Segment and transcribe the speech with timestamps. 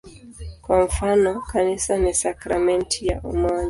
[0.61, 3.59] Kwa mfano, "Kanisa ni sakramenti ya umoja".